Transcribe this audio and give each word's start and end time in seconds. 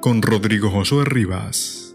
con 0.00 0.22
Rodrigo 0.22 0.70
Josué 0.70 1.04
Rivas. 1.04 1.94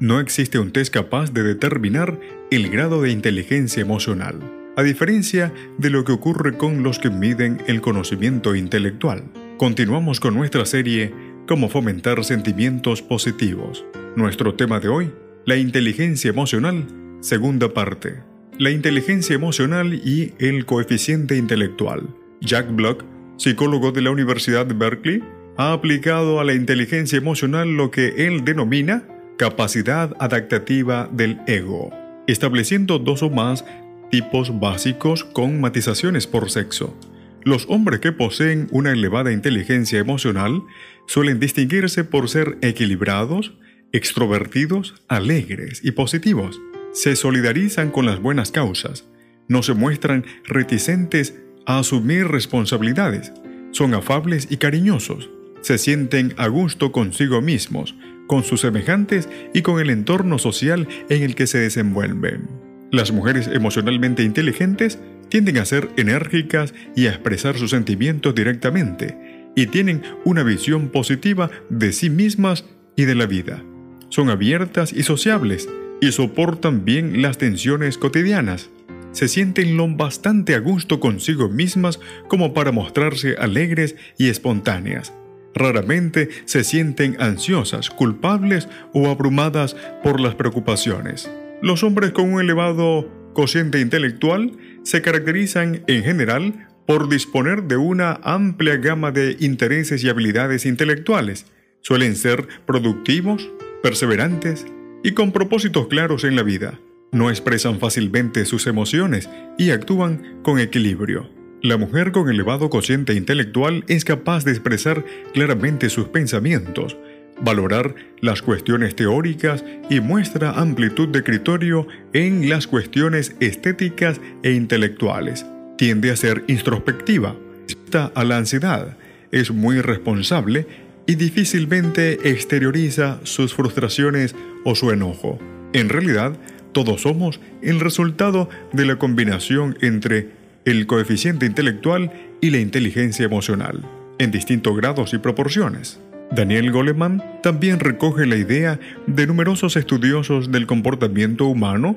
No 0.00 0.18
existe 0.18 0.58
un 0.58 0.72
test 0.72 0.92
capaz 0.92 1.32
de 1.32 1.42
determinar 1.42 2.18
el 2.50 2.68
grado 2.68 3.02
de 3.02 3.10
inteligencia 3.10 3.80
emocional, 3.80 4.40
a 4.76 4.82
diferencia 4.82 5.54
de 5.78 5.90
lo 5.90 6.04
que 6.04 6.12
ocurre 6.12 6.58
con 6.58 6.82
los 6.82 6.98
que 6.98 7.08
miden 7.08 7.62
el 7.66 7.80
conocimiento 7.80 8.56
intelectual. 8.56 9.24
Continuamos 9.58 10.20
con 10.20 10.34
nuestra 10.34 10.66
serie 10.66 11.14
Cómo 11.46 11.68
fomentar 11.68 12.24
sentimientos 12.24 13.00
positivos. 13.00 13.84
Nuestro 14.16 14.54
tema 14.54 14.80
de 14.80 14.88
hoy, 14.88 15.12
la 15.44 15.56
inteligencia 15.56 16.30
emocional, 16.30 16.88
segunda 17.20 17.72
parte. 17.72 18.24
La 18.58 18.70
inteligencia 18.70 19.36
emocional 19.36 19.94
y 19.94 20.34
el 20.40 20.66
coeficiente 20.66 21.36
intelectual. 21.36 22.08
Jack 22.40 22.74
Block, 22.74 23.04
psicólogo 23.36 23.92
de 23.92 24.02
la 24.02 24.10
Universidad 24.10 24.66
de 24.66 24.74
Berkeley, 24.74 25.22
ha 25.56 25.72
aplicado 25.72 26.40
a 26.40 26.44
la 26.44 26.54
inteligencia 26.54 27.18
emocional 27.18 27.76
lo 27.76 27.90
que 27.90 28.26
él 28.26 28.44
denomina 28.44 29.04
capacidad 29.38 30.14
adaptativa 30.18 31.08
del 31.12 31.40
ego, 31.46 31.90
estableciendo 32.26 32.98
dos 32.98 33.22
o 33.22 33.30
más 33.30 33.64
tipos 34.10 34.58
básicos 34.60 35.24
con 35.24 35.60
matizaciones 35.60 36.26
por 36.26 36.50
sexo. 36.50 36.98
Los 37.42 37.66
hombres 37.68 38.00
que 38.00 38.12
poseen 38.12 38.68
una 38.70 38.92
elevada 38.92 39.32
inteligencia 39.32 39.98
emocional 39.98 40.62
suelen 41.06 41.38
distinguirse 41.38 42.04
por 42.04 42.28
ser 42.28 42.58
equilibrados, 42.60 43.54
extrovertidos, 43.92 44.94
alegres 45.08 45.80
y 45.84 45.92
positivos. 45.92 46.60
Se 46.92 47.14
solidarizan 47.14 47.90
con 47.90 48.04
las 48.06 48.20
buenas 48.20 48.50
causas, 48.50 49.04
no 49.48 49.62
se 49.62 49.74
muestran 49.74 50.24
reticentes 50.44 51.38
a 51.66 51.78
asumir 51.78 52.26
responsabilidades, 52.26 53.32
son 53.70 53.94
afables 53.94 54.48
y 54.50 54.56
cariñosos, 54.56 55.30
se 55.66 55.78
sienten 55.78 56.32
a 56.36 56.46
gusto 56.46 56.92
consigo 56.92 57.42
mismos, 57.42 57.96
con 58.28 58.44
sus 58.44 58.60
semejantes 58.60 59.28
y 59.52 59.62
con 59.62 59.80
el 59.80 59.90
entorno 59.90 60.38
social 60.38 60.86
en 61.08 61.24
el 61.24 61.34
que 61.34 61.48
se 61.48 61.58
desenvuelven. 61.58 62.48
Las 62.92 63.10
mujeres 63.10 63.48
emocionalmente 63.48 64.22
inteligentes 64.22 65.00
tienden 65.28 65.58
a 65.58 65.64
ser 65.64 65.88
enérgicas 65.96 66.72
y 66.94 67.08
a 67.08 67.10
expresar 67.10 67.58
sus 67.58 67.70
sentimientos 67.70 68.32
directamente, 68.32 69.50
y 69.56 69.66
tienen 69.66 70.02
una 70.24 70.44
visión 70.44 70.88
positiva 70.90 71.50
de 71.68 71.92
sí 71.92 72.10
mismas 72.10 72.64
y 72.94 73.04
de 73.04 73.16
la 73.16 73.26
vida. 73.26 73.60
Son 74.08 74.30
abiertas 74.30 74.92
y 74.92 75.02
sociables, 75.02 75.68
y 76.00 76.12
soportan 76.12 76.84
bien 76.84 77.22
las 77.22 77.38
tensiones 77.38 77.98
cotidianas. 77.98 78.70
Se 79.10 79.26
sienten 79.26 79.76
lo 79.76 79.88
bastante 79.88 80.54
a 80.54 80.60
gusto 80.60 81.00
consigo 81.00 81.48
mismas 81.48 81.98
como 82.28 82.54
para 82.54 82.70
mostrarse 82.70 83.34
alegres 83.36 83.96
y 84.16 84.28
espontáneas 84.28 85.12
raramente 85.56 86.28
se 86.44 86.62
sienten 86.62 87.16
ansiosas, 87.18 87.90
culpables 87.90 88.68
o 88.92 89.08
abrumadas 89.08 89.74
por 90.04 90.20
las 90.20 90.34
preocupaciones. 90.36 91.30
Los 91.62 91.82
hombres 91.82 92.12
con 92.12 92.32
un 92.32 92.40
elevado 92.40 93.10
cociente 93.32 93.80
intelectual 93.80 94.52
se 94.82 95.02
caracterizan 95.02 95.82
en 95.86 96.04
general 96.04 96.68
por 96.86 97.08
disponer 97.08 97.64
de 97.64 97.76
una 97.76 98.20
amplia 98.22 98.76
gama 98.76 99.10
de 99.10 99.36
intereses 99.40 100.04
y 100.04 100.08
habilidades 100.08 100.66
intelectuales. 100.66 101.46
Suelen 101.80 102.14
ser 102.14 102.46
productivos, 102.66 103.50
perseverantes 103.82 104.66
y 105.02 105.12
con 105.12 105.32
propósitos 105.32 105.88
claros 105.88 106.24
en 106.24 106.36
la 106.36 106.42
vida. 106.42 106.78
No 107.12 107.30
expresan 107.30 107.80
fácilmente 107.80 108.44
sus 108.44 108.66
emociones 108.66 109.28
y 109.58 109.70
actúan 109.70 110.40
con 110.42 110.58
equilibrio. 110.58 111.35
La 111.66 111.78
mujer 111.78 112.12
con 112.12 112.30
elevado 112.30 112.70
cociente 112.70 113.14
intelectual 113.14 113.82
es 113.88 114.04
capaz 114.04 114.44
de 114.44 114.52
expresar 114.52 115.04
claramente 115.34 115.90
sus 115.90 116.06
pensamientos, 116.06 116.96
valorar 117.40 117.96
las 118.20 118.40
cuestiones 118.40 118.94
teóricas 118.94 119.64
y 119.90 119.98
muestra 119.98 120.52
amplitud 120.52 121.08
de 121.08 121.24
criterio 121.24 121.88
en 122.12 122.48
las 122.48 122.68
cuestiones 122.68 123.34
estéticas 123.40 124.20
e 124.44 124.52
intelectuales. 124.52 125.44
Tiende 125.76 126.12
a 126.12 126.16
ser 126.16 126.44
introspectiva, 126.46 127.34
está 127.68 128.12
a 128.14 128.22
la 128.22 128.36
ansiedad, 128.36 128.96
es 129.32 129.50
muy 129.50 129.80
responsable 129.80 130.68
y 131.04 131.16
difícilmente 131.16 132.30
exterioriza 132.30 133.18
sus 133.24 133.54
frustraciones 133.54 134.36
o 134.64 134.76
su 134.76 134.92
enojo. 134.92 135.40
En 135.72 135.88
realidad, 135.88 136.36
todos 136.70 137.00
somos 137.00 137.40
el 137.60 137.80
resultado 137.80 138.48
de 138.72 138.86
la 138.86 139.00
combinación 139.00 139.76
entre 139.80 140.35
el 140.66 140.86
coeficiente 140.86 141.46
intelectual 141.46 142.12
y 142.42 142.50
la 142.50 142.58
inteligencia 142.58 143.24
emocional, 143.24 143.80
en 144.18 144.30
distintos 144.30 144.76
grados 144.76 145.14
y 145.14 145.18
proporciones. 145.18 146.00
Daniel 146.32 146.72
Goleman 146.72 147.22
también 147.42 147.78
recoge 147.78 148.26
la 148.26 148.36
idea 148.36 148.78
de 149.06 149.26
numerosos 149.26 149.76
estudiosos 149.76 150.50
del 150.50 150.66
comportamiento 150.66 151.46
humano 151.46 151.96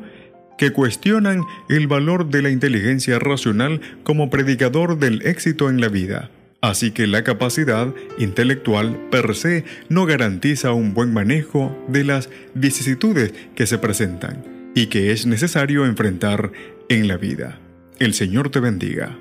que 0.57 0.72
cuestionan 0.72 1.41
el 1.68 1.88
valor 1.88 2.30
de 2.30 2.44
la 2.44 2.50
inteligencia 2.52 3.18
racional 3.18 3.81
como 4.03 4.30
predicador 4.30 5.00
del 5.00 5.25
éxito 5.25 5.69
en 5.69 5.81
la 5.81 5.88
vida. 5.88 6.30
Así 6.62 6.91
que 6.91 7.07
la 7.07 7.24
capacidad 7.24 7.88
intelectual 8.18 9.00
per 9.09 9.34
se 9.36 9.63
no 9.88 10.06
garantiza 10.06 10.74
un 10.74 10.94
buen 10.94 11.13
manejo 11.13 11.75
de 11.88 12.03
las 12.03 12.30
vicisitudes 12.53 13.34
que 13.56 13.66
se 13.66 13.78
presentan 13.78 14.44
y 14.75 14.88
que 14.88 15.12
es 15.12 15.25
necesario 15.25 15.86
enfrentar 15.86 16.51
en 16.90 17.07
la 17.07 17.18
vida. 17.18 17.59
El 18.00 18.14
Señor 18.14 18.50
te 18.50 18.62
bendiga. 18.62 19.20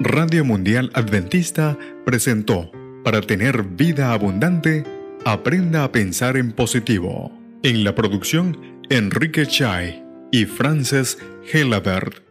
Radio 0.00 0.44
Mundial 0.44 0.90
Adventista 0.92 1.78
presentó, 2.04 2.70
para 3.04 3.22
tener 3.22 3.62
vida 3.62 4.12
abundante, 4.12 4.84
aprenda 5.24 5.84
a 5.84 5.90
pensar 5.90 6.36
en 6.36 6.52
positivo. 6.52 7.32
En 7.62 7.82
la 7.82 7.94
producción, 7.94 8.82
Enrique 8.90 9.46
Chai 9.46 10.04
y 10.30 10.44
Frances 10.44 11.16
Helabert. 11.50 12.29